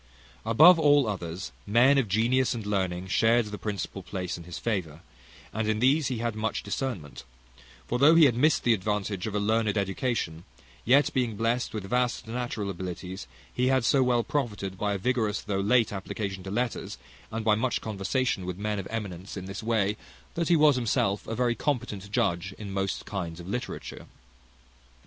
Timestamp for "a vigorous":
14.95-15.39